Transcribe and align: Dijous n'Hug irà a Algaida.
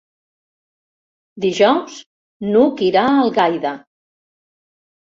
Dijous 1.45 1.99
n'Hug 2.49 2.83
irà 2.89 3.05
a 3.13 3.17
Algaida. 3.27 3.79